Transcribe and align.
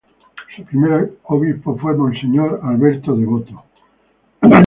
Su 0.57 0.63
primer 0.63 1.13
obispo 1.25 1.77
fue 1.77 1.95
monseñor 1.95 2.59
Alberto 2.63 3.15
Devoto. 3.15 3.63